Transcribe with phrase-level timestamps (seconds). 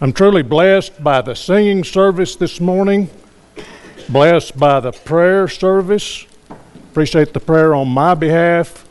[0.00, 3.10] I'm truly blessed by the singing service this morning,
[4.08, 6.24] blessed by the prayer service.
[6.92, 8.86] Appreciate the prayer on my behalf.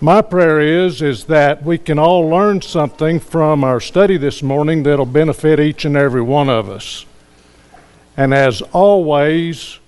[0.00, 4.82] My prayer is is that we can all learn something from our study this morning
[4.82, 7.06] that'll benefit each and every one of us.
[8.16, 9.78] And as always,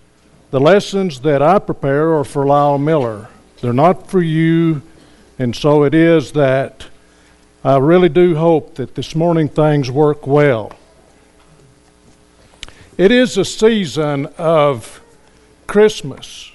[0.53, 3.27] the lessons that I prepare are for Lyle Miller.
[3.61, 4.83] They're not for you,
[5.37, 6.87] and so it is that
[7.67, 10.73] I really do hope that this morning things work well.
[12.99, 15.01] It is a season of
[15.67, 16.53] Christmas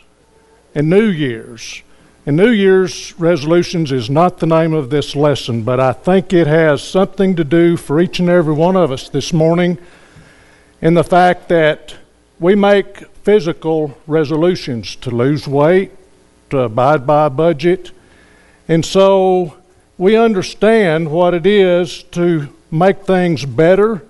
[0.75, 1.81] and New Year's.
[2.27, 6.45] And New Year's resolutions is not the name of this lesson, but I think it
[6.45, 9.79] has something to do for each and every one of us this morning
[10.79, 11.95] in the fact that
[12.39, 15.91] we make physical resolutions to lose weight,
[16.51, 17.89] to abide by a budget.
[18.67, 19.55] And so
[19.99, 24.01] we understand what it is to make things better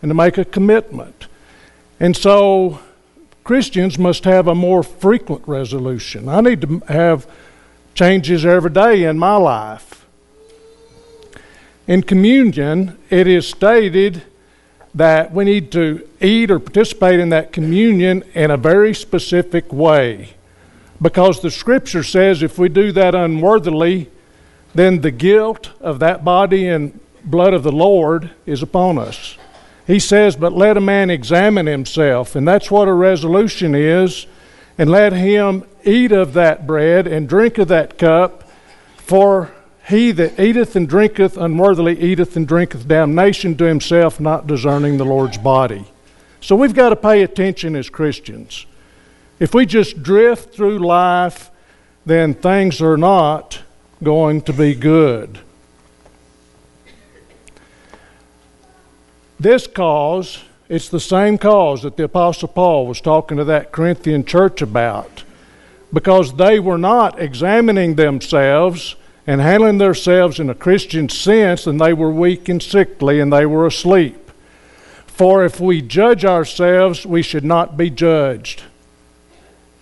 [0.00, 1.26] and to make a commitment.
[1.98, 2.78] And so
[3.42, 6.28] Christians must have a more frequent resolution.
[6.28, 7.26] I need to have
[7.92, 10.06] changes every day in my life.
[11.88, 14.22] In communion, it is stated
[14.94, 20.34] that we need to eat or participate in that communion in a very specific way.
[21.00, 24.08] Because the scripture says if we do that unworthily,
[24.74, 29.36] then the guilt of that body and blood of the Lord is upon us.
[29.86, 34.26] He says, But let a man examine himself, and that's what a resolution is,
[34.78, 38.48] and let him eat of that bread and drink of that cup,
[38.96, 39.52] for
[39.88, 45.04] he that eateth and drinketh unworthily eateth and drinketh damnation to himself, not discerning the
[45.04, 45.84] Lord's body.
[46.40, 48.66] So we've got to pay attention as Christians.
[49.38, 51.50] If we just drift through life,
[52.06, 53.60] then things are not
[54.02, 55.38] going to be good.
[59.38, 64.24] This cause, it's the same cause that the Apostle Paul was talking to that Corinthian
[64.24, 65.24] church about,
[65.92, 68.96] because they were not examining themselves
[69.26, 73.46] and handling themselves in a Christian sense, and they were weak and sickly and they
[73.46, 74.30] were asleep.
[75.06, 78.62] For if we judge ourselves, we should not be judged.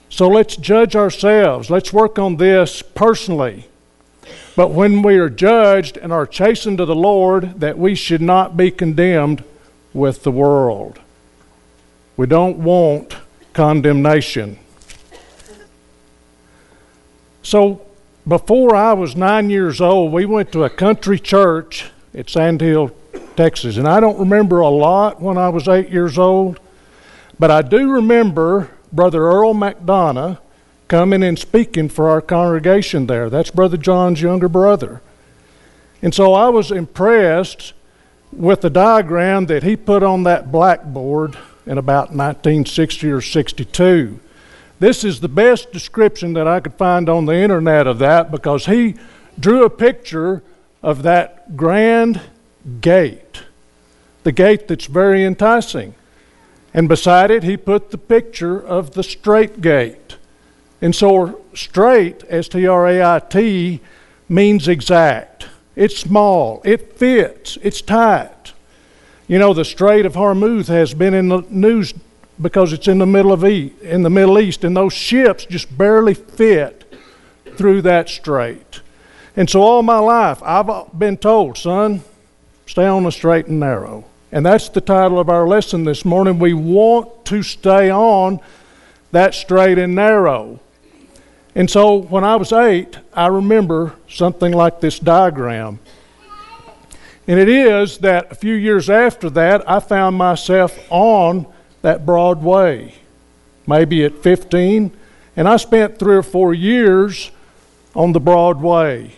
[0.08, 1.70] So let's judge ourselves.
[1.70, 3.69] Let's work on this personally.
[4.56, 8.56] But when we are judged and are chastened to the Lord, that we should not
[8.56, 9.44] be condemned
[9.92, 11.00] with the world.
[12.16, 13.16] We don't want
[13.52, 14.58] condemnation.
[17.42, 17.82] So,
[18.28, 22.90] before I was nine years old, we went to a country church at Sandhill,
[23.36, 23.76] Texas.
[23.76, 26.60] And I don't remember a lot when I was eight years old,
[27.38, 30.38] but I do remember Brother Earl McDonough
[30.90, 33.30] coming and speaking for our congregation there.
[33.30, 35.00] That's Brother John's younger brother.
[36.02, 37.74] And so I was impressed
[38.32, 44.18] with the diagram that he put on that blackboard in about 1960 or 62.
[44.80, 48.66] This is the best description that I could find on the internet of that because
[48.66, 48.96] he
[49.38, 50.42] drew a picture
[50.82, 52.20] of that grand
[52.80, 53.44] gate,
[54.24, 55.94] the gate that's very enticing.
[56.74, 60.16] And beside it, he put the picture of the straight gate.
[60.82, 63.80] And so, straight, S T R A I T,
[64.28, 65.48] means exact.
[65.76, 68.52] It's small, it fits, it's tight.
[69.28, 71.94] You know, the Strait of Hormuz has been in the news
[72.40, 75.76] because it's in the middle of e- in the Middle East, and those ships just
[75.76, 76.98] barely fit
[77.56, 78.80] through that strait.
[79.36, 82.02] And so, all my life, I've been told, son,
[82.66, 84.04] stay on the straight and narrow.
[84.32, 86.38] And that's the title of our lesson this morning.
[86.38, 88.40] We want to stay on
[89.12, 90.60] that straight and narrow.
[91.54, 95.80] And so when I was eight, I remember something like this diagram.
[97.26, 101.46] And it is that a few years after that, I found myself on
[101.82, 102.94] that Broadway,
[103.66, 104.92] maybe at 15.
[105.36, 107.30] And I spent three or four years
[107.94, 109.12] on the Broadway.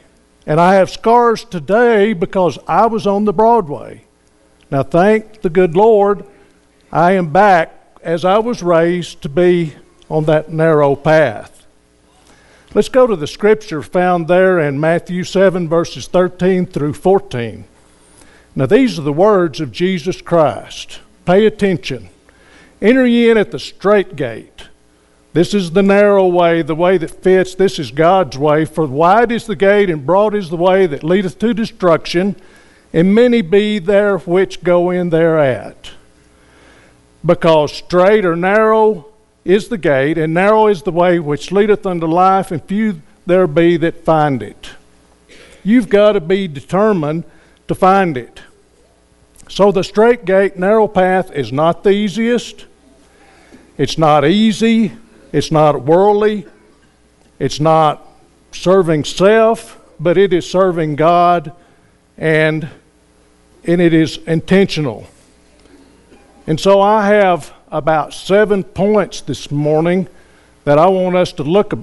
[0.47, 4.05] And I have scars today because I was on the Broadway.
[4.71, 6.25] Now, thank the good Lord,
[6.91, 9.75] I am back as I was raised to be
[10.09, 11.62] on that narrow path.
[12.75, 17.67] Let's go to the scripture found there in Matthew 7, verses 13 through 14.
[18.57, 21.01] Now, these are the words of Jesus Christ.
[21.27, 22.09] Pay attention.
[22.81, 24.69] Enter ye in at the straight gate.
[25.35, 27.55] This is the narrow way, the way that fits.
[27.55, 28.65] This is God's way.
[28.65, 32.37] For wide is the gate, and broad is the way that leadeth to destruction,
[32.91, 35.91] and many be there which go in thereat.
[37.23, 39.12] Because straight or narrow
[39.45, 43.47] is the gate, and narrow is the way which leadeth unto life, and few there
[43.47, 44.71] be that find it.
[45.65, 47.25] You've got to be determined
[47.69, 48.41] to find it.
[49.49, 52.67] So the straight gate, narrow path is not the easiest.
[53.77, 54.93] It's not easy.
[55.33, 56.47] It's not worldly.
[57.39, 58.07] It's not
[58.53, 61.53] serving self, but it is serving God
[62.17, 62.69] and,
[63.65, 65.07] and it is intentional.
[66.47, 70.07] And so I have about seven points this morning
[70.65, 71.79] that I want us to look at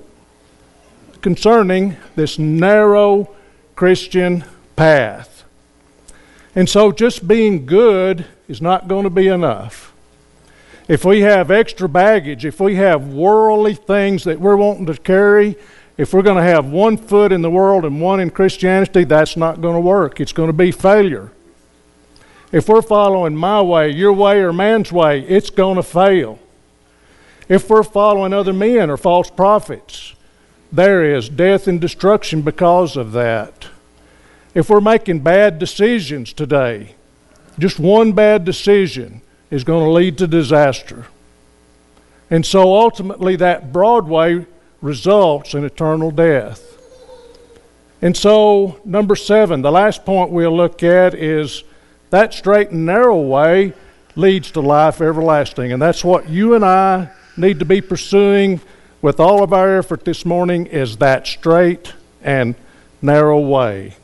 [1.21, 3.35] concerning this narrow
[3.75, 4.45] Christian
[4.75, 5.43] path.
[6.55, 9.93] And so just being good is not going to be enough.
[10.87, 15.55] If we have extra baggage, if we have worldly things that we're wanting to carry,
[15.97, 19.35] if we're going to have one foot in the world and one in Christianity, that's
[19.35, 20.19] not going to work.
[20.19, 21.31] It's going to be failure.
[22.51, 26.39] If we're following my way, your way, or man's way, it's going to fail.
[27.47, 30.15] If we're following other men or false prophets,
[30.71, 33.67] there is death and destruction because of that.
[34.53, 36.95] If we're making bad decisions today,
[37.59, 41.05] just one bad decision is going to lead to disaster.
[42.31, 44.45] And so ultimately, that broad way
[44.81, 46.65] results in eternal death.
[48.01, 51.63] And so, number seven, the last point we'll look at is
[52.09, 53.73] that straight and narrow way
[54.15, 55.71] leads to life everlasting.
[55.71, 58.61] And that's what you and I need to be pursuing
[59.01, 62.55] with all of our effort this morning is that straight and
[63.01, 63.95] narrow way.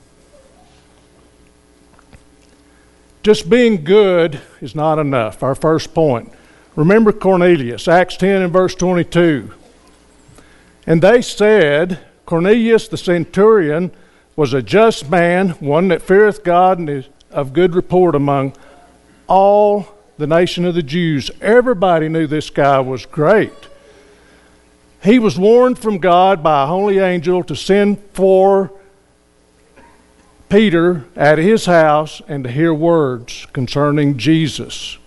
[3.23, 5.41] Just being good is not enough.
[5.41, 6.31] Our first point.
[6.75, 9.51] Remember Cornelius, Acts 10 and verse 22.
[10.85, 13.91] And they said, Cornelius the centurion
[14.35, 18.53] was a just man, one that feareth God and is of good report among
[19.27, 19.87] all
[20.17, 21.29] the nation of the Jews.
[21.41, 23.53] Everybody knew this guy was great.
[25.03, 28.71] He was warned from God by a holy angel to send for
[30.49, 34.97] Peter at his house and to hear words concerning Jesus.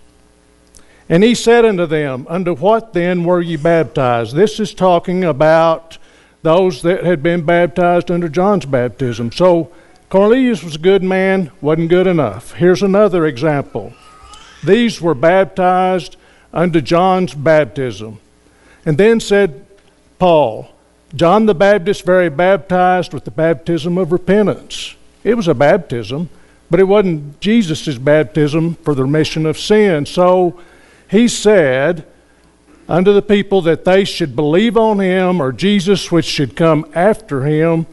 [1.09, 4.35] And he said unto them, Unto what then were ye baptized?
[4.35, 5.97] This is talking about
[6.43, 9.31] those that had been baptized under John's baptism.
[9.31, 9.71] So
[10.09, 12.53] Cornelius was a good man, wasn't good enough.
[12.53, 13.93] Here's another example.
[14.63, 16.17] These were baptized
[16.51, 18.19] unto John's baptism.
[18.87, 19.67] And then said
[20.17, 20.71] Paul,
[21.13, 24.95] John the Baptist very baptized with the baptism of repentance.
[25.23, 26.29] It was a baptism,
[26.71, 30.07] but it wasn't Jesus' baptism for the remission of sin.
[30.07, 30.59] So
[31.07, 32.03] he said
[32.87, 37.45] unto the people that they should believe on him or Jesus, which should come after
[37.45, 37.85] him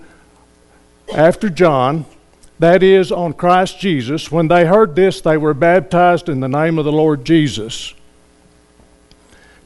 [1.14, 2.04] after John,
[2.58, 6.78] that is, on Christ Jesus, when they heard this, they were baptized in the name
[6.78, 7.94] of the Lord Jesus.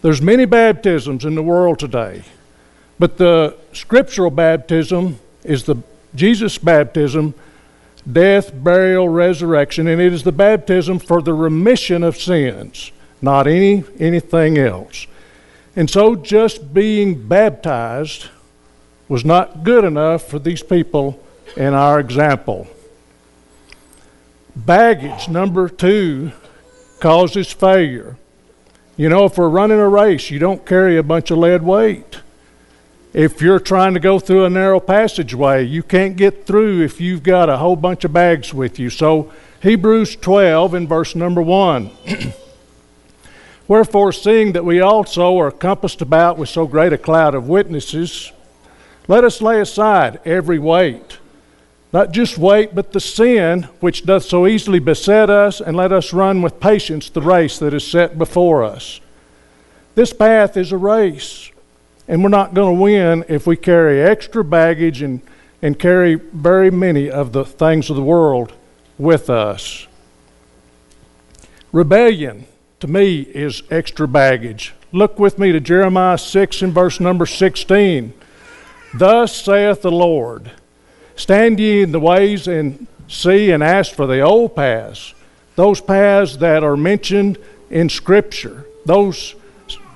[0.02, 2.24] There's many baptisms in the world today,
[2.98, 5.76] but the scriptural baptism is the
[6.14, 7.34] Jesus baptism,
[8.10, 12.90] death, burial, resurrection, and it is the baptism for the remission of sins,
[13.22, 15.06] not any anything else.
[15.76, 18.28] And so just being baptized
[19.08, 21.22] was not good enough for these people
[21.56, 22.66] in our example.
[24.54, 26.32] Baggage, number two,
[27.00, 28.16] causes failure.
[28.96, 32.20] You know, if we're running a race, you don't carry a bunch of lead weight.
[33.12, 37.22] If you're trying to go through a narrow passageway, you can't get through if you've
[37.22, 38.90] got a whole bunch of bags with you.
[38.90, 39.32] So,
[39.62, 41.90] Hebrews 12 in verse number 1.
[43.68, 48.32] Wherefore, seeing that we also are compassed about with so great a cloud of witnesses,
[49.08, 51.19] let us lay aside every weight
[51.92, 56.12] not just weight, but the sin which doth so easily beset us, and let us
[56.12, 59.00] run with patience the race that is set before us.
[59.96, 61.50] This path is a race,
[62.06, 65.20] and we're not going to win if we carry extra baggage and,
[65.60, 68.52] and carry very many of the things of the world
[68.96, 69.88] with us.
[71.72, 72.46] Rebellion,
[72.78, 74.74] to me, is extra baggage.
[74.92, 78.12] Look with me to Jeremiah 6 and verse number 16.
[78.94, 80.52] Thus saith the Lord.
[81.16, 85.14] Stand ye in the ways and see and ask for the old paths,
[85.56, 87.38] those paths that are mentioned
[87.68, 89.34] in Scripture, those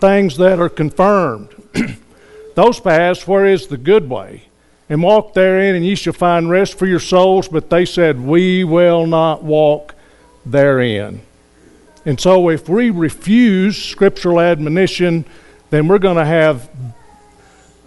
[0.00, 1.48] things that are confirmed,
[2.54, 4.44] those paths where is the good way,
[4.88, 7.48] and walk therein, and ye shall find rest for your souls.
[7.48, 9.94] But they said, We will not walk
[10.44, 11.22] therein.
[12.04, 15.24] And so, if we refuse scriptural admonition,
[15.70, 16.68] then we're going to have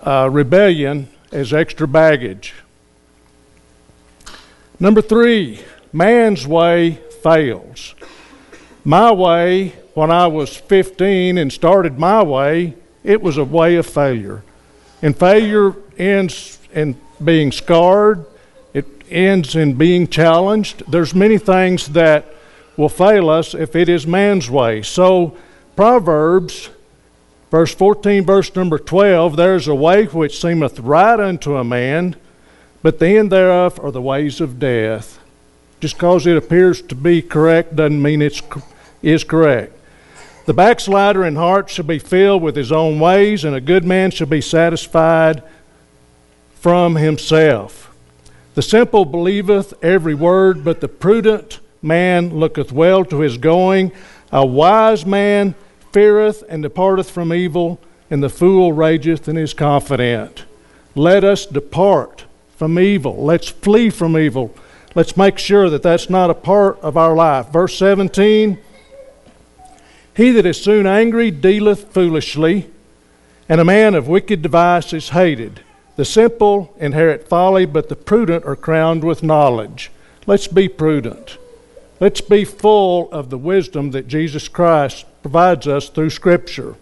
[0.02, 2.56] uh, rebellion as extra baggage.
[4.80, 5.60] Number three,
[5.92, 7.96] man's way fails.
[8.84, 13.88] My way, when I was 15 and started my way, it was a way of
[13.88, 14.44] failure.
[15.02, 18.26] And failure ends in being scarred,
[18.74, 20.84] it ends in being challenged.
[20.90, 22.34] There's many things that
[22.78, 24.84] will fail us if it is man's way.
[24.84, 25.36] So,
[25.76, 26.70] Proverbs,
[27.50, 32.16] verse 14, verse number 12 there's a way which seemeth right unto a man,
[32.82, 35.20] but the end thereof are the ways of death.
[35.80, 38.42] Just because it appears to be correct doesn't mean it
[39.02, 39.74] is correct.
[40.46, 44.12] The backslider in heart shall be filled with his own ways, and a good man
[44.12, 45.44] shall be satisfied
[46.56, 47.94] from himself.
[48.56, 53.92] The simple believeth every word, but the prudent man looketh well to his going.
[54.32, 55.54] A wise man
[55.92, 57.80] feareth and departeth from evil,
[58.10, 60.46] and the fool rageth and is confident.
[60.96, 62.24] Let us depart
[62.58, 63.24] from evil.
[63.24, 64.54] Let's flee from evil.
[64.96, 67.50] Let's make sure that that's not a part of our life.
[67.50, 68.58] Verse 17
[70.16, 72.70] He that is soon angry dealeth foolishly,
[73.48, 75.62] and a man of wicked device is hated.
[75.98, 79.92] The simple inherit folly, but the prudent are crowned with knowledge.
[80.26, 81.38] Let's be prudent.
[82.00, 86.76] Let's be full of the wisdom that Jesus Christ provides us through Scripture.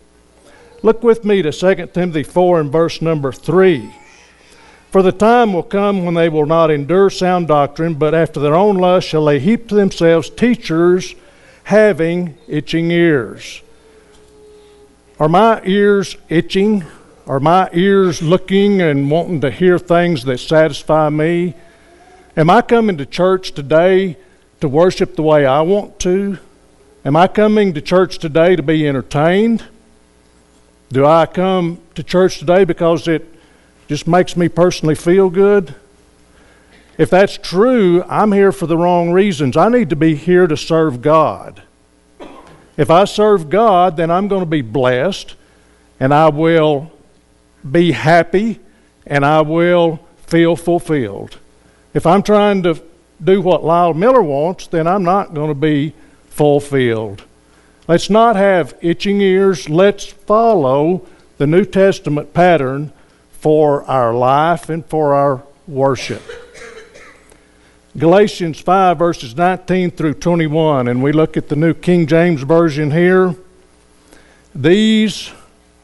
[0.84, 3.94] Look with me to 2 Timothy 4 and verse number 3.
[4.92, 8.56] For the time will come when they will not endure sound doctrine, but after their
[8.56, 11.16] own lust shall they heap to themselves teachers
[11.64, 13.62] having itching ears.
[15.20, 16.86] Are my ears itching?
[17.28, 21.56] Are my ears looking and wanting to hear things that satisfy me?
[22.38, 24.18] Am I coming to church today
[24.62, 26.38] to worship the way I want to?
[27.04, 29.64] Am I coming to church today to be entertained?
[30.90, 33.35] Do I come to church today because it
[33.88, 35.76] just makes me personally feel good?
[36.98, 39.58] If that's true, I'm here for the wrong reasons.
[39.58, 41.62] I need to be here to serve God.
[42.78, 45.36] If I serve God, then I'm going to be blessed
[46.00, 46.92] and I will
[47.70, 48.60] be happy
[49.06, 51.38] and I will feel fulfilled.
[51.94, 52.82] If I'm trying to
[53.24, 55.94] do what Lyle Miller wants, then I'm not going to be
[56.30, 57.24] fulfilled.
[57.88, 59.70] Let's not have itching ears.
[59.70, 61.06] Let's follow
[61.38, 62.92] the New Testament pattern
[63.46, 66.24] for our life and for our worship.
[67.96, 72.90] Galatians 5, verses 19 through 21, and we look at the New King James Version
[72.90, 73.36] here.
[74.56, 75.30] These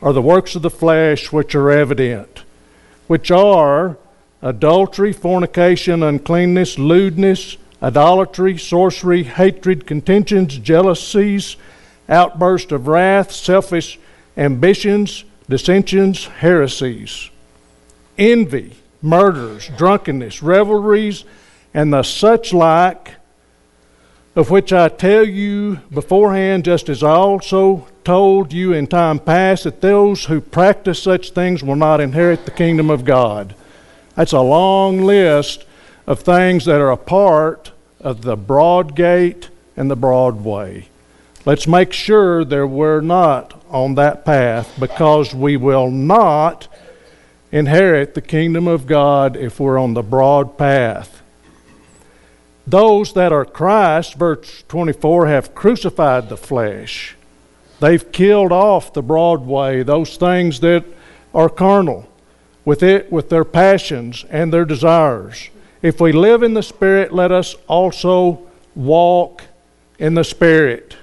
[0.01, 2.45] are the works of the flesh which are evident,
[3.05, 3.95] which are
[4.41, 11.57] adultery, fornication, uncleanness, lewdness, idolatry, sorcery, hatred, contentions, jealousies,
[12.09, 13.99] outburst of wrath, selfish
[14.35, 17.29] ambitions, dissensions, heresies,
[18.17, 21.23] envy, murders, drunkenness, revelries,
[21.73, 23.15] and the such like,
[24.35, 29.65] of which I tell you beforehand, just as I also told you in time past
[29.65, 33.55] that those who practice such things will not inherit the kingdom of God.
[34.15, 35.65] That's a long list
[36.07, 40.87] of things that are a part of the broad gate and the broad way.
[41.45, 46.67] Let's make sure that we're not on that path because we will not
[47.51, 51.21] inherit the kingdom of God if we're on the broad path.
[52.65, 57.15] Those that are Christ, verse 24, have crucified the flesh
[57.81, 60.85] They've killed off the broad way, those things that
[61.33, 62.07] are carnal,
[62.63, 65.49] with it, with their passions and their desires.
[65.81, 69.45] If we live in the Spirit, let us also walk
[69.97, 70.95] in the Spirit.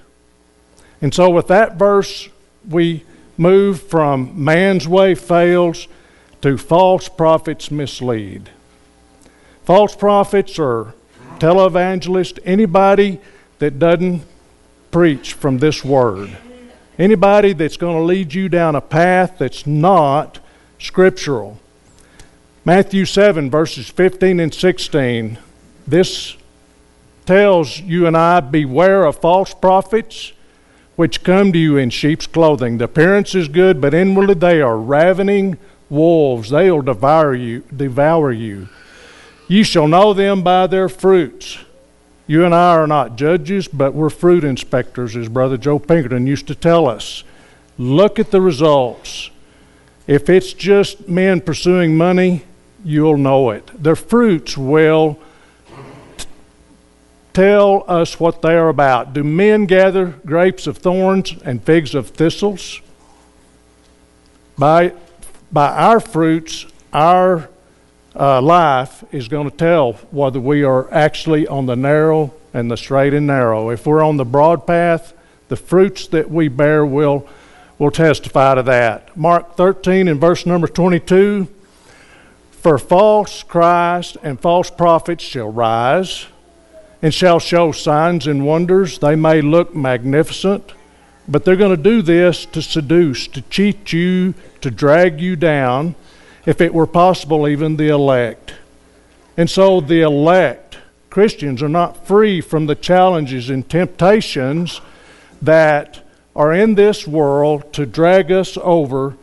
[1.02, 2.28] And so, with that verse,
[2.68, 3.02] we
[3.36, 5.88] move from man's way fails
[6.42, 8.50] to false prophets mislead.
[9.64, 10.94] False prophets or
[11.38, 13.20] televangelists, anybody
[13.58, 14.22] that doesn't
[14.90, 16.36] preach from this word.
[16.98, 20.40] Anybody that's going to lead you down a path that's not
[20.78, 21.58] scriptural.
[22.64, 25.38] Matthew 7, verses 15 and 16.
[25.86, 26.36] This
[27.24, 30.32] tells you and I beware of false prophets
[30.96, 32.78] which come to you in sheep's clothing.
[32.78, 35.56] The appearance is good, but inwardly they are ravening
[35.90, 36.50] wolves.
[36.50, 38.68] They'll devour you, devour you.
[39.48, 41.58] You shall know them by their fruits.
[42.26, 46.46] You and I are not judges, but we're fruit inspectors, as Brother Joe Pinkerton used
[46.48, 47.24] to tell us.
[47.78, 49.30] Look at the results.
[50.06, 52.44] If it's just men pursuing money,
[52.84, 53.70] you'll know it.
[53.82, 55.18] Their fruits will
[56.18, 56.26] t-
[57.32, 59.14] tell us what they are about.
[59.14, 62.80] Do men gather grapes of thorns and figs of thistles?
[64.58, 64.92] By,
[65.52, 67.48] by our fruits, our
[68.14, 72.76] uh, life is going to tell whether we are actually on the narrow and the
[72.76, 73.70] straight and narrow.
[73.70, 75.12] If we're on the broad path,
[75.48, 77.26] the fruits that we bear will,
[77.78, 79.16] will testify to that.
[79.16, 81.48] Mark 13 and verse number 22
[82.50, 86.26] For false Christ and false prophets shall rise
[87.00, 88.98] and shall show signs and wonders.
[88.98, 90.72] They may look magnificent,
[91.28, 95.94] but they're going to do this to seduce, to cheat you, to drag you down,
[96.46, 98.54] if it were possible, even the elect.
[99.36, 100.78] And so the elect,
[101.10, 104.80] Christians, are not free from the challenges and temptations
[105.42, 106.02] that
[106.34, 109.16] are in this world to drag us over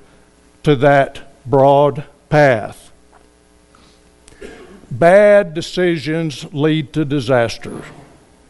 [0.64, 2.92] to that broad path.
[4.92, 7.82] Bad decisions lead to disaster.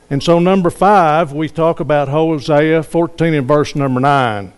[0.09, 4.53] And so, number five, we talk about Hosea 14 and verse number 9.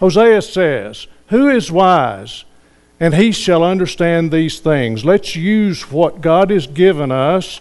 [0.00, 2.44] Hosea says, Who is wise?
[3.00, 5.04] And he shall understand these things.
[5.04, 7.60] Let's use what God has given us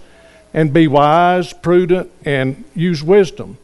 [0.53, 3.57] and be wise, prudent, and use wisdom.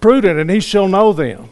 [0.00, 1.48] Prudent, and he shall know them.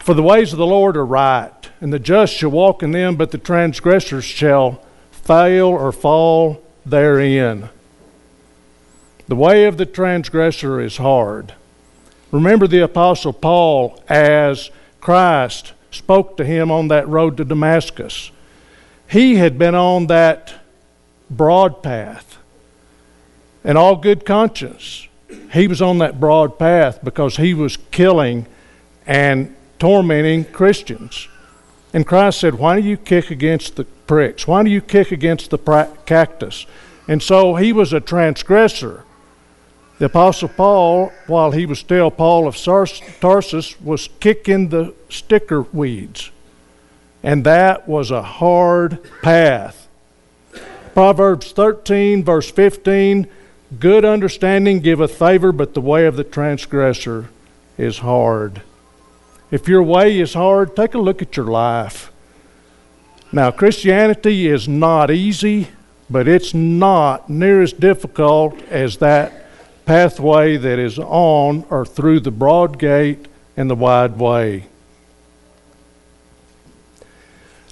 [0.00, 3.14] For the ways of the Lord are right, and the just shall walk in them,
[3.14, 4.82] but the transgressors shall
[5.12, 7.68] fail or fall therein.
[9.28, 11.54] The way of the transgressor is hard.
[12.30, 18.30] Remember the Apostle Paul as Christ spoke to him on that road to Damascus.
[19.08, 20.54] He had been on that
[21.30, 22.38] broad path.
[23.64, 25.06] In all good conscience,
[25.52, 28.46] he was on that broad path because he was killing
[29.06, 31.28] and tormenting Christians.
[31.92, 34.46] And Christ said, Why do you kick against the pricks?
[34.46, 35.58] Why do you kick against the
[36.06, 36.66] cactus?
[37.06, 39.04] And so he was a transgressor.
[40.02, 46.32] The Apostle Paul, while he was still Paul of Tarsus, was kicking the sticker weeds.
[47.22, 49.86] And that was a hard path.
[50.92, 53.28] Proverbs 13, verse 15
[53.78, 57.28] Good understanding giveth favor, but the way of the transgressor
[57.78, 58.62] is hard.
[59.52, 62.10] If your way is hard, take a look at your life.
[63.30, 65.68] Now, Christianity is not easy,
[66.10, 69.41] but it's not near as difficult as that
[69.84, 74.66] pathway that is on or through the broad gate and the wide way.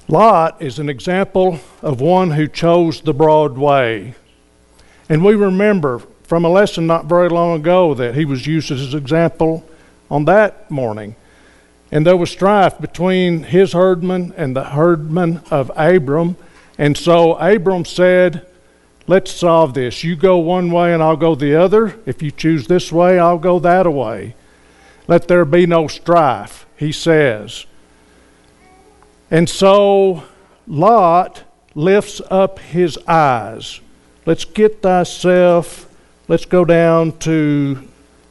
[0.07, 4.13] Lot is an example of one who chose the broad way.
[5.07, 8.93] And we remember from a lesson not very long ago that he was used as
[8.93, 9.65] an example
[10.09, 11.15] on that morning.
[11.91, 16.37] And there was strife between his herdmen and the herdmen of Abram.
[16.77, 18.45] And so Abram said,
[19.11, 20.05] Let's solve this.
[20.05, 21.99] You go one way and I'll go the other.
[22.05, 24.35] If you choose this way, I'll go that way.
[25.05, 27.65] Let there be no strife, he says.
[29.29, 30.23] And so
[30.65, 31.43] Lot
[31.75, 33.81] lifts up his eyes.
[34.25, 35.93] Let's get thyself,
[36.29, 37.85] let's go down to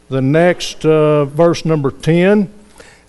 [0.08, 2.50] the next uh, verse number 10.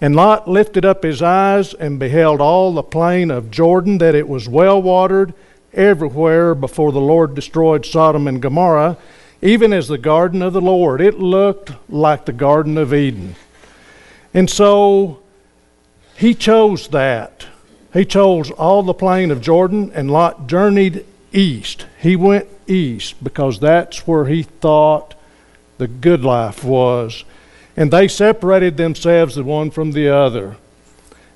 [0.02, 4.28] And Lot lifted up his eyes and beheld all the plain of Jordan, that it
[4.28, 5.34] was well watered
[5.74, 8.98] everywhere before the Lord destroyed Sodom and Gomorrah,
[9.42, 11.02] even as the garden of the Lord.
[11.02, 13.36] It looked like the Garden of Eden.
[14.34, 15.22] And so
[16.16, 17.48] he chose that.
[17.94, 21.86] He chose all the plain of Jordan, and Lot journeyed east.
[22.00, 25.16] He went east because that's where he thought
[25.78, 27.24] the good life was.
[27.76, 30.58] And they separated themselves the one from the other.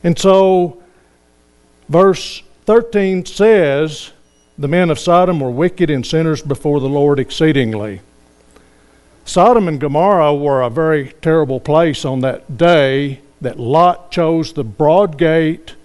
[0.04, 0.82] And so,
[1.90, 4.12] verse 13 says,
[4.58, 8.02] the men of Sodom were wicked and sinners before the Lord exceedingly.
[9.26, 14.64] Sodom and Gomorrah were a very terrible place on that day that Lot chose the
[14.64, 15.76] broad gate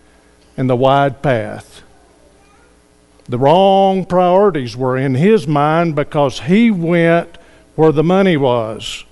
[0.56, 1.82] and the wide path.
[3.28, 7.38] The wrong priorities were in his mind because he went
[7.76, 9.04] where the money was.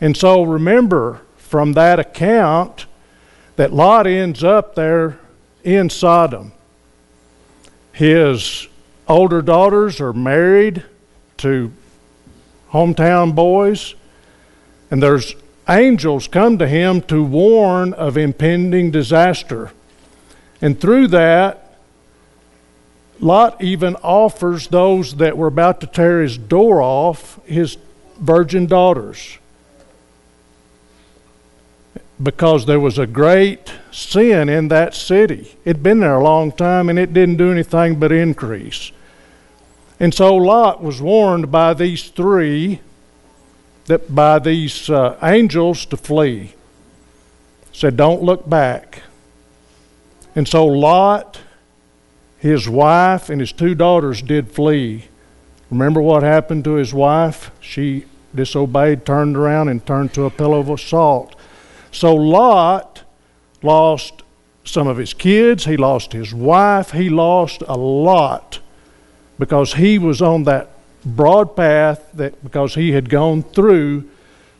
[0.00, 2.86] And so remember from that account
[3.56, 5.18] that Lot ends up there
[5.62, 6.52] in Sodom.
[8.00, 8.66] His
[9.06, 10.84] older daughters are married
[11.36, 11.70] to
[12.70, 13.94] hometown boys,
[14.90, 15.34] and there's
[15.68, 19.72] angels come to him to warn of impending disaster.
[20.62, 21.78] And through that,
[23.20, 27.76] Lot even offers those that were about to tear his door off his
[28.18, 29.36] virgin daughters
[32.22, 35.56] because there was a great sin in that city.
[35.64, 38.92] It'd been there a long time and it didn't do anything but increase.
[39.98, 42.80] And so Lot was warned by these three,
[43.86, 46.54] that by these uh, angels to flee.
[47.72, 49.02] Said, don't look back.
[50.34, 51.40] And so Lot,
[52.38, 55.06] his wife, and his two daughters did flee.
[55.70, 57.50] Remember what happened to his wife?
[57.60, 58.04] She
[58.34, 61.34] disobeyed, turned around, and turned to a pillow of salt.
[61.92, 63.02] So Lot
[63.62, 64.22] lost
[64.64, 68.60] some of his kids, he lost his wife, he lost a lot
[69.38, 70.70] because he was on that
[71.04, 74.08] broad path that because he had gone through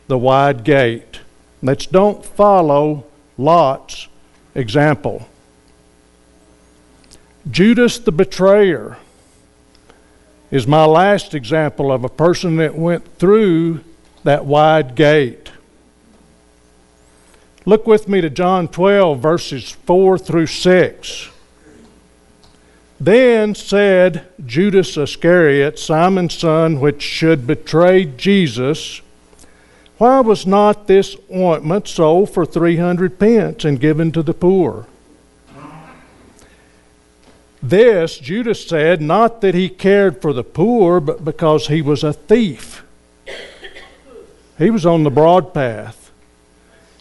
[0.07, 1.21] the wide gate.
[1.61, 3.05] Let's don't follow
[3.37, 4.07] Lot's
[4.55, 5.27] example.
[7.49, 8.97] Judas the betrayer
[10.49, 13.81] is my last example of a person that went through
[14.23, 15.50] that wide gate.
[17.65, 21.29] Look with me to John 12, verses 4 through 6.
[22.99, 29.01] Then said Judas Iscariot, Simon's son, which should betray Jesus,
[29.97, 34.87] Why was not this ointment sold for three hundred pence and given to the poor?
[37.63, 42.13] This Judas said, not that he cared for the poor, but because he was a
[42.13, 42.83] thief.
[44.57, 46.00] He was on the broad path,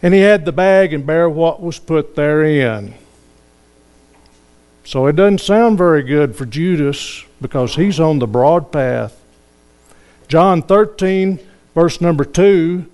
[0.02, 2.94] and he had the bag and bare what was put therein.
[4.84, 9.20] So it doesn't sound very good for Judas because he's on the broad path.
[10.26, 11.38] John 13,
[11.74, 12.86] verse number 2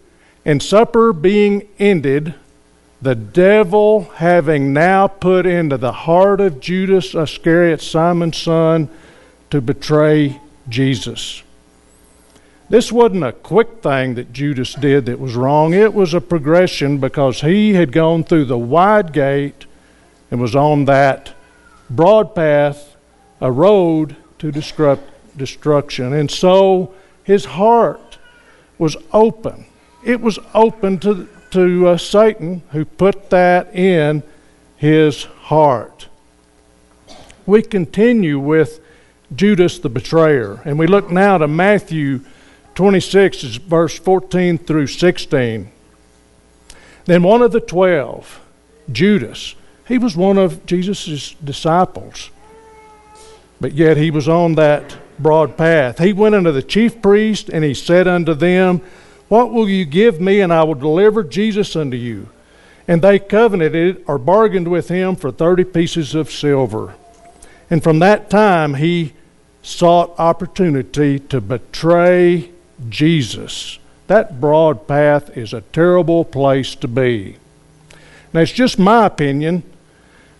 [0.44, 2.34] And supper being ended,
[3.00, 8.88] the devil having now put into the heart of Judas Iscariot, Simon's son,
[9.50, 11.42] to betray Jesus.
[12.68, 15.72] This wasn't a quick thing that Judas did that was wrong.
[15.72, 19.66] It was a progression because he had gone through the wide gate
[20.30, 21.32] and was on that
[21.88, 22.96] broad path,
[23.40, 26.12] a road to destruction.
[26.12, 28.18] And so his heart
[28.78, 29.66] was open.
[30.04, 34.22] It was open to to uh, Satan who put that in
[34.76, 36.08] his heart.
[37.46, 38.80] We continue with
[39.34, 42.20] Judas the betrayer, and we look now to Matthew
[42.76, 45.72] 26, is verse 14 through 16.
[47.06, 48.40] Then one of the twelve,
[48.90, 49.54] Judas,
[49.88, 52.30] he was one of Jesus' disciples,
[53.60, 55.98] but yet he was on that broad path.
[55.98, 58.82] He went unto the chief priest and he said unto them,
[59.28, 62.28] what will you give me, and I will deliver Jesus unto you?
[62.86, 66.94] And they covenanted or bargained with him for thirty pieces of silver.
[67.68, 69.14] And from that time he
[69.62, 72.52] sought opportunity to betray
[72.88, 73.78] Jesus.
[74.06, 77.36] That broad path is a terrible place to be.
[78.32, 79.62] Now, it's just my opinion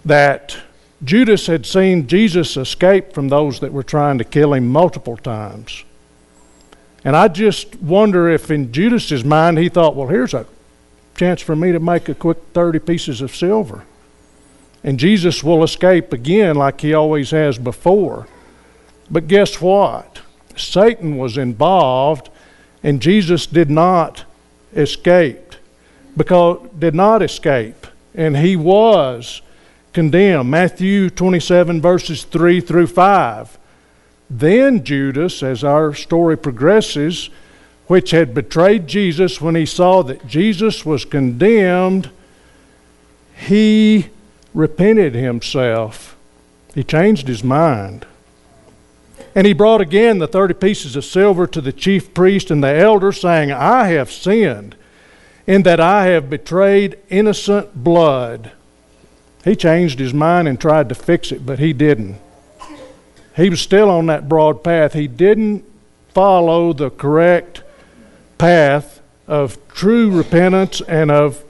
[0.05, 0.57] that
[1.05, 5.85] Judas had seen Jesus escape from those that were trying to kill him multiple times.
[7.05, 10.47] And I just wonder if in Judas's mind he thought, well, here's a
[11.17, 13.85] chance for me to make a quick 30 pieces of silver.
[14.83, 18.27] And Jesus will escape again like he always has before.
[19.11, 20.21] But guess what?
[20.57, 22.31] Satan was involved
[22.83, 24.25] and Jesus did not
[24.75, 25.55] escape
[26.17, 29.43] because did not escape and he was
[29.93, 30.51] condemned.
[30.51, 33.59] Matthew 27 verses 3 through 5.
[34.29, 37.31] Then Judas, as our story progresses,
[37.87, 42.11] which had betrayed Jesus when he saw that Jesus was condemned,
[43.37, 44.09] he
[44.53, 46.17] repented himself.
[46.75, 48.07] He changed his mind.
[49.37, 52.75] And he brought again the thirty pieces of silver to the chief priest and the
[52.75, 54.75] elder, saying, I have sinned
[55.47, 58.51] in that I have betrayed innocent blood.
[59.45, 62.19] He changed his mind and tried to fix it, but he didn't
[63.37, 64.95] he was still on that broad path.
[64.95, 65.65] He didn't
[66.09, 67.63] follow the correct
[68.39, 71.45] path of true repentance and of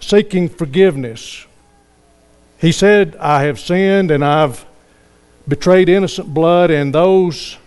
[0.00, 1.46] seeking forgiveness.
[2.58, 4.66] He said, I have sinned and I've
[5.50, 7.58] betrayed innocent blood, and those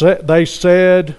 [0.00, 1.16] they said,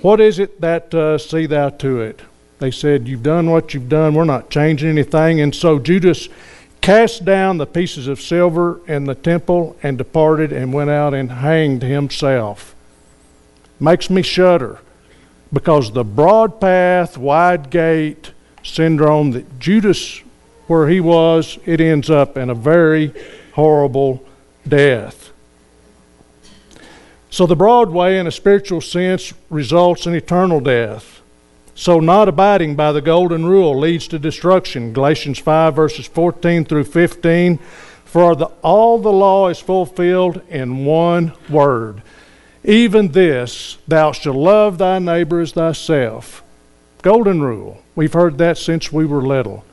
[0.00, 2.20] What is it that uh, see thou to it?
[2.58, 5.40] They said, You've done what you've done, we're not changing anything.
[5.40, 6.28] And so Judas
[6.80, 11.32] cast down the pieces of silver in the temple and departed and went out and
[11.32, 12.74] hanged himself.
[13.78, 14.78] Makes me shudder
[15.52, 20.20] because the broad path, wide gate syndrome that Judas,
[20.66, 23.12] where he was, it ends up in a very
[23.54, 24.24] horrible
[24.66, 25.32] death.
[27.30, 31.20] So the broad way, in a spiritual sense, results in eternal death.
[31.74, 34.92] So, not abiding by the golden rule leads to destruction.
[34.92, 37.58] Galatians 5, verses 14 through 15.
[38.04, 42.02] For the, all the law is fulfilled in one word.
[42.64, 46.42] Even this, thou shalt love thy neighbor as thyself.
[47.00, 47.82] Golden rule.
[47.94, 49.64] We've heard that since we were little.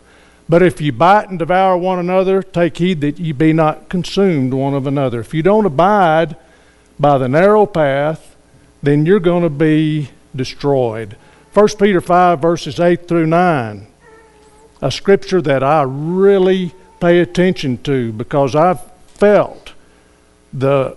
[0.49, 4.53] But if you bite and devour one another, take heed that ye be not consumed
[4.53, 5.19] one of another.
[5.19, 6.37] If you don't abide
[6.99, 8.35] by the narrow path,
[8.81, 11.17] then you're going to be destroyed.
[11.53, 13.87] 1 Peter 5, verses 8 through 9,
[14.81, 19.73] a scripture that I really pay attention to because I've felt
[20.53, 20.95] the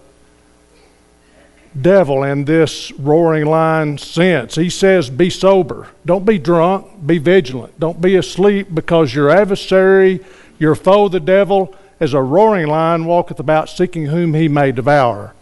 [1.78, 4.54] devil in this roaring lion sense.
[4.54, 5.88] He says, Be sober.
[6.04, 7.06] Don't be drunk.
[7.06, 7.78] Be vigilant.
[7.78, 10.20] Don't be asleep because your adversary,
[10.58, 15.34] your foe, the devil, as a roaring lion walketh about seeking whom he may devour.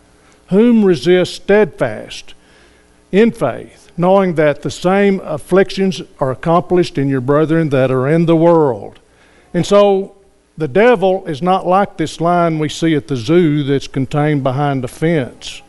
[0.48, 2.34] Whom resist steadfast
[3.12, 8.26] in faith, knowing that the same afflictions are accomplished in your brethren that are in
[8.26, 8.98] the world.
[9.54, 10.16] And so
[10.58, 14.84] the devil is not like this lion we see at the zoo that's contained behind
[14.84, 15.62] a fence.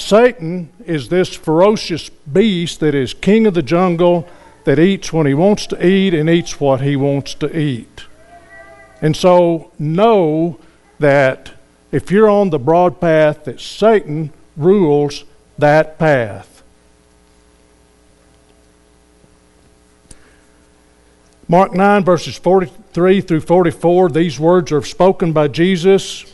[0.00, 4.26] Satan is this ferocious beast that is king of the jungle
[4.64, 8.06] that eats when he wants to eat and eats what he wants to eat.
[9.02, 10.58] And so know
[10.98, 11.52] that
[11.92, 15.24] if you're on the broad path, that Satan rules
[15.58, 16.62] that path.
[21.46, 26.24] Mark 9, verses 43 through 44, these words are spoken by Jesus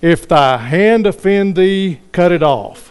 [0.00, 2.89] If thy hand offend thee, cut it off.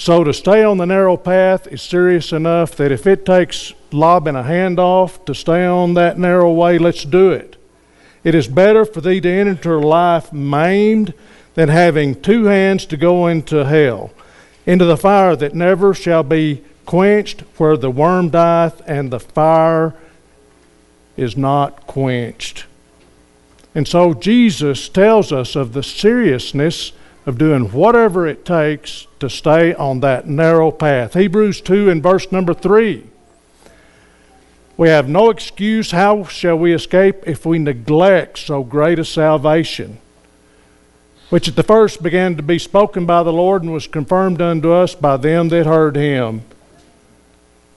[0.00, 4.34] So to stay on the narrow path is serious enough that if it takes lobbing
[4.34, 7.56] a hand off to stay on that narrow way, let's do it.
[8.24, 11.12] It is better for thee to enter life maimed
[11.52, 14.10] than having two hands to go into hell,
[14.64, 19.94] into the fire that never shall be quenched, where the worm dieth and the fire
[21.14, 22.64] is not quenched.
[23.74, 26.92] And so Jesus tells us of the seriousness
[27.26, 31.14] of doing whatever it takes to stay on that narrow path.
[31.14, 33.04] Hebrews 2 and verse number 3.
[34.76, 35.90] We have no excuse.
[35.90, 39.98] How shall we escape if we neglect so great a salvation?
[41.28, 44.72] Which at the first began to be spoken by the Lord and was confirmed unto
[44.72, 46.42] us by them that heard him.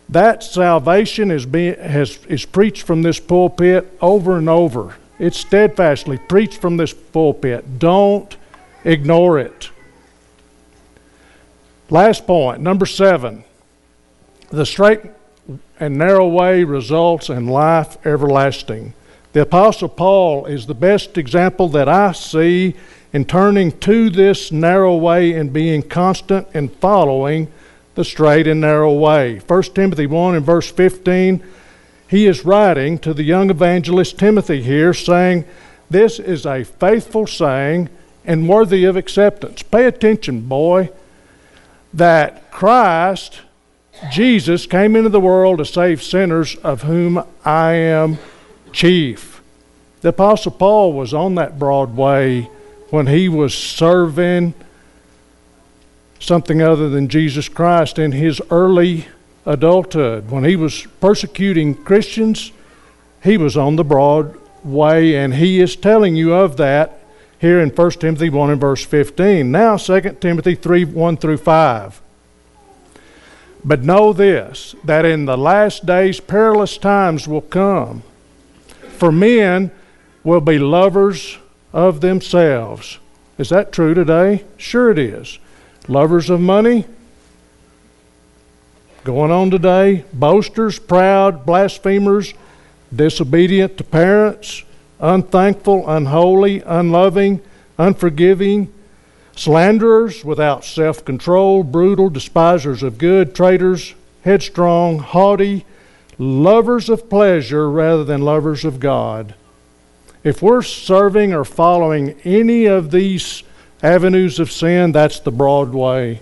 [0.07, 4.95] That salvation is, being, has, is preached from this pulpit over and over.
[5.19, 7.79] It's steadfastly preached from this pulpit.
[7.79, 8.35] Don't
[8.83, 9.69] ignore it.
[11.89, 13.43] Last point, number seven.
[14.49, 15.01] The straight
[15.79, 18.93] and narrow way results in life everlasting.
[19.33, 22.75] The Apostle Paul is the best example that I see
[23.11, 27.51] in turning to this narrow way and being constant in following
[27.95, 29.39] the straight and narrow way.
[29.39, 31.43] 1 Timothy 1 and verse 15,
[32.07, 35.45] he is writing to the young evangelist Timothy here, saying,
[35.89, 37.89] This is a faithful saying
[38.25, 39.63] and worthy of acceptance.
[39.63, 40.89] Pay attention, boy,
[41.93, 43.41] that Christ
[44.11, 48.17] Jesus came into the world to save sinners, of whom I am
[48.71, 49.41] chief.
[50.01, 52.49] The Apostle Paul was on that broad way
[52.89, 54.53] when he was serving
[56.19, 59.07] something other than Jesus Christ in his early
[59.45, 60.29] adulthood.
[60.29, 62.51] When he was persecuting Christians,
[63.23, 66.99] he was on the broad way, and he is telling you of that
[67.43, 69.51] here in 1 Timothy 1 and verse 15.
[69.51, 72.01] Now, 2 Timothy 3 1 through 5.
[73.65, 78.03] But know this that in the last days perilous times will come.
[78.97, 79.71] For men
[80.23, 81.37] will be lovers
[81.73, 82.99] of themselves.
[83.37, 84.45] Is that true today?
[84.55, 85.37] Sure it is.
[85.89, 86.85] Lovers of money?
[89.03, 90.05] Going on today.
[90.13, 92.33] Boasters, proud, blasphemers,
[92.95, 94.63] disobedient to parents,
[95.03, 97.41] unthankful, unholy, unloving,
[97.77, 98.73] unforgiving
[99.35, 105.65] slanderers, without self control, brutal, despisers of good, traitors, headstrong, haughty,
[106.17, 109.35] lovers of pleasure rather than lovers of God.
[110.23, 113.43] If we're serving or following any of these
[113.81, 116.21] avenues of sin, that's the broad way.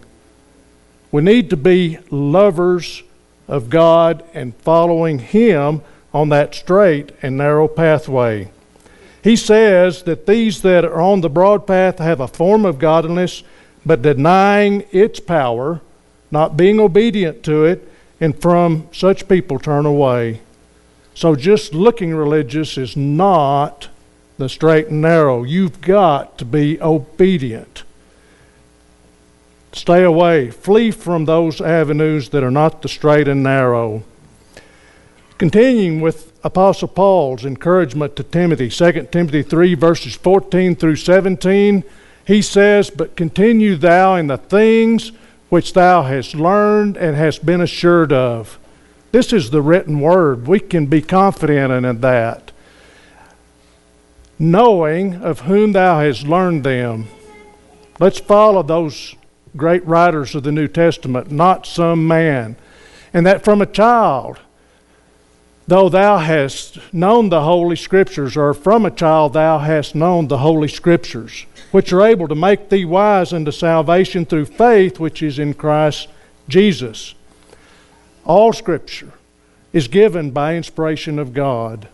[1.12, 3.04] We need to be lovers
[3.48, 5.82] of God and following Him
[6.14, 8.50] on that straight and narrow pathway.
[9.24, 13.44] He says that these that are on the broad path have a form of godliness,
[13.86, 15.82] but denying its power,
[16.32, 17.88] not being obedient to it,
[18.20, 20.42] and from such people turn away.
[21.14, 23.90] So just looking religious is not
[24.38, 25.44] the straight and narrow.
[25.44, 27.84] You've got to be obedient.
[29.74, 30.50] Stay away.
[30.50, 34.04] Flee from those avenues that are not the straight and narrow.
[35.42, 41.84] Continuing with Apostle Paul's encouragement to Timothy, 2 Timothy 3, verses 14 through 17,
[42.28, 45.12] he says, But continue thou in the things
[45.50, 48.60] which thou hast learned and hast been assured of.
[49.12, 50.46] This is the written word.
[50.46, 52.52] We can be confident in that.
[54.38, 57.08] Knowing of whom thou hast learned them.
[58.00, 59.16] Let's follow those
[59.58, 62.58] great writers of the New Testament, not some man.
[63.12, 64.38] And that from a child
[65.68, 70.40] Though thou hast known the Holy Scriptures, or from a child thou hast known the
[70.40, 75.40] Holy Scriptures, which are able to make thee wise unto salvation through faith which is
[75.40, 76.08] in Christ
[76.50, 77.16] Jesus.
[78.26, 79.14] All Scripture
[79.72, 81.88] is given by inspiration of God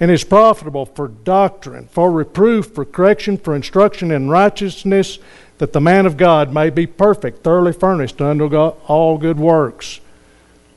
[0.00, 5.18] and is profitable for doctrine, for reproof, for correction, for instruction in righteousness,
[5.58, 10.00] that the man of God may be perfect, thoroughly furnished unto all good works.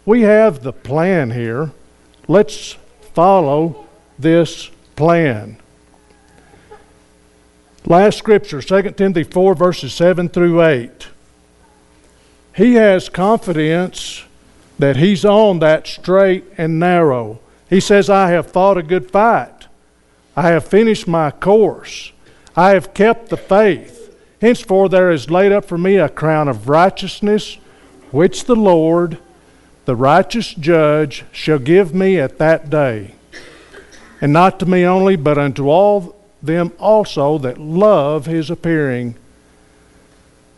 [0.06, 1.71] We have the plan here.
[2.28, 2.78] Let's
[3.13, 3.86] follow
[4.20, 5.58] this plan.
[7.86, 11.08] Last scripture, 2 Timothy 4, verses 7 through 8.
[12.56, 14.24] He has confidence
[14.78, 17.40] that he's on that straight and narrow.
[17.70, 19.68] He says, I have fought a good fight.
[20.36, 22.12] I have finished my course.
[22.56, 24.16] I have kept the faith.
[24.42, 27.58] Henceforth there is laid up for me a crown of righteousness,
[28.12, 29.18] which the Lord,
[29.88, 33.15] the righteous judge, shall give me at that day.
[34.19, 39.15] And not to me only, but unto all them also that love his appearing.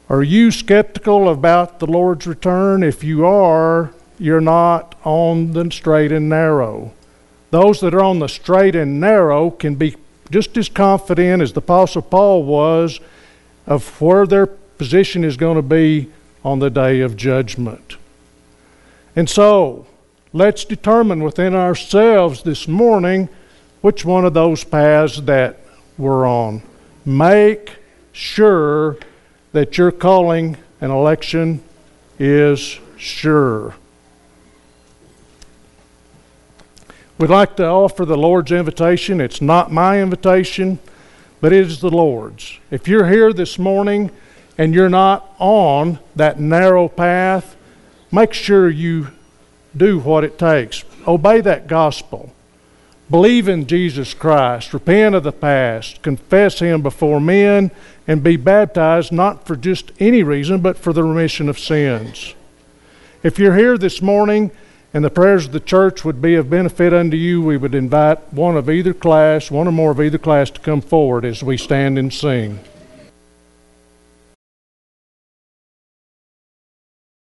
[0.09, 2.81] Are you skeptical about the Lord's return?
[2.81, 6.91] If you are, you're not on the straight and narrow.
[7.51, 9.95] Those that are on the straight and narrow can be
[10.31, 12.99] just as confident as the Apostle Paul was
[13.67, 16.09] of where their position is going to be
[16.43, 17.98] on the day of judgment.
[19.15, 19.87] And so,
[20.33, 23.29] let's determine within ourselves this morning
[23.81, 25.59] which one of those paths that
[25.97, 26.61] we're on.
[27.05, 27.77] Make
[28.11, 28.97] sure
[29.51, 31.61] that your calling and election
[32.19, 33.75] is sure.
[37.17, 39.19] We'd like to offer the Lord's invitation.
[39.19, 40.79] It's not my invitation,
[41.41, 42.59] but it is the Lord's.
[42.71, 44.11] If you're here this morning
[44.57, 47.57] and you're not on that narrow path,
[48.11, 49.07] make sure you
[49.75, 50.83] do what it takes.
[51.07, 52.33] Obey that gospel.
[53.09, 54.73] Believe in Jesus Christ.
[54.73, 56.01] Repent of the past.
[56.01, 57.71] Confess Him before men
[58.07, 62.35] and be baptized not for just any reason, but for the remission of sins.
[63.23, 64.51] If you're here this morning,
[64.93, 68.33] and the prayers of the church would be of benefit unto you, we would invite
[68.33, 71.57] one of either class, one or more of either class, to come forward as we
[71.57, 72.59] stand and sing.